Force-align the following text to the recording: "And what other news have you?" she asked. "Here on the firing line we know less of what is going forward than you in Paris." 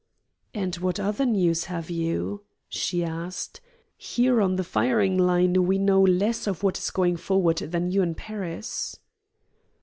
"And 0.55 0.77
what 0.77 0.99
other 0.99 1.27
news 1.27 1.65
have 1.65 1.91
you?" 1.91 2.41
she 2.67 3.03
asked. 3.03 3.61
"Here 3.95 4.41
on 4.41 4.55
the 4.55 4.63
firing 4.63 5.15
line 5.15 5.67
we 5.67 5.77
know 5.77 6.01
less 6.01 6.47
of 6.47 6.63
what 6.63 6.79
is 6.79 6.89
going 6.89 7.17
forward 7.17 7.57
than 7.59 7.91
you 7.91 8.01
in 8.01 8.15
Paris." 8.15 8.97